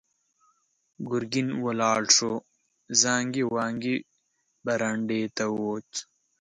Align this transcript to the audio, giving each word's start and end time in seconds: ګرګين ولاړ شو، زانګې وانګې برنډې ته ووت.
ګرګين 1.09 1.49
ولاړ 1.63 2.01
شو، 2.15 2.33
زانګې 3.01 3.43
وانګې 3.53 3.95
برنډې 4.65 5.21
ته 5.35 5.43
ووت. 5.53 5.89